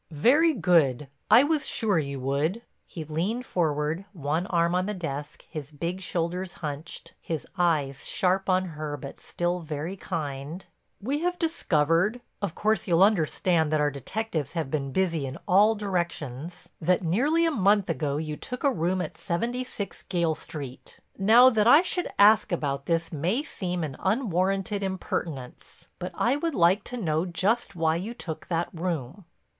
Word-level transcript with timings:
"Very 0.17 0.55
good. 0.55 1.09
I 1.29 1.43
was 1.43 1.67
sure 1.67 1.99
you 1.99 2.19
would." 2.21 2.63
He 2.87 3.03
leaned 3.03 3.45
forward, 3.45 4.03
one 4.13 4.47
arm 4.47 4.73
on 4.73 4.87
the 4.87 4.95
desk, 4.95 5.45
his 5.47 5.71
big 5.71 6.01
shoulders 6.01 6.53
hunched, 6.53 7.13
his 7.21 7.45
eyes 7.55 8.03
sharp 8.07 8.49
on 8.49 8.65
her 8.69 8.97
but 8.97 9.19
still 9.19 9.59
very 9.59 9.95
kind. 9.95 10.65
"We 10.99 11.19
have 11.19 11.37
discovered—of 11.37 12.55
course 12.55 12.87
you'll 12.87 13.03
understand 13.03 13.71
that 13.71 13.79
our 13.79 13.91
detectives 13.91 14.53
have 14.53 14.71
been 14.71 14.91
busy 14.91 15.27
in 15.27 15.37
all 15.47 15.75
directions—that 15.75 17.03
nearly 17.03 17.45
a 17.45 17.51
month 17.51 17.87
ago 17.87 18.17
you 18.17 18.35
took 18.37 18.63
a 18.63 18.73
room 18.73 19.03
at 19.03 19.19
76 19.19 20.01
Gayle 20.09 20.33
Street. 20.33 20.99
Now 21.19 21.51
that 21.51 21.67
I 21.67 21.83
should 21.83 22.09
ask 22.17 22.51
about 22.51 22.87
this 22.87 23.11
may 23.13 23.43
seem 23.43 23.83
an 23.83 23.95
unwarranted 23.99 24.81
impertinence, 24.81 25.89
but 25.99 26.11
I 26.15 26.37
would 26.37 26.55
like 26.55 26.83
to 26.85 26.97
know 26.97 27.27
just 27.27 27.75
why 27.75 27.97
you 27.97 28.15
took 28.15 28.47
that 28.47 28.69
room." 28.73 29.25